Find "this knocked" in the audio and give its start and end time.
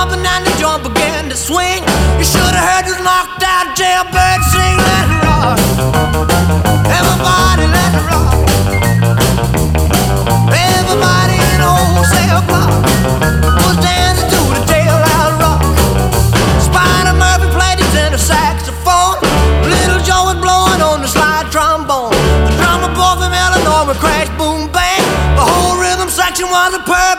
2.88-3.44